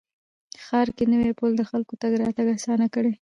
[0.63, 3.05] ښار کې نوی پل د خلکو تګ راتګ اسانه کړ